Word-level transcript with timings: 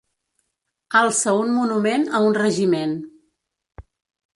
Alça 1.01 1.35
un 1.43 1.53
monument 1.59 2.09
a 2.11 2.25
un 2.31 2.35
regiment. 2.47 3.01